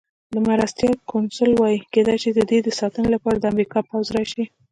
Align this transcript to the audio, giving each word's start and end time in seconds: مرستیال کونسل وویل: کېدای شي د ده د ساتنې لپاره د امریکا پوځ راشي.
مرستیال 0.47 0.95
کونسل 1.11 1.51
وویل: 1.55 1.83
کېدای 1.93 2.17
شي 2.23 2.29
د 2.33 2.39
ده 2.49 2.57
د 2.65 2.69
ساتنې 2.79 3.09
لپاره 3.15 3.37
د 3.39 3.45
امریکا 3.53 3.79
پوځ 3.89 4.05
راشي. 4.15 4.43